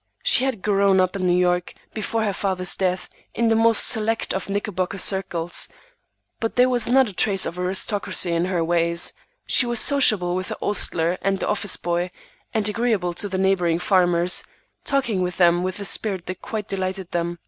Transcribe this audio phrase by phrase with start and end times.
[0.23, 4.33] She had grown up in New York, before her father's death, in the most select
[4.33, 5.69] of Knickerbocker circles,
[6.39, 9.13] but there was not a trace of aristocracy in her ways.
[9.45, 12.09] She was sociable with the ostler and the office boy,
[12.51, 14.43] and agreeable to the neighboring farmers,
[14.83, 17.37] talking with them with a spirit that quite delighted them.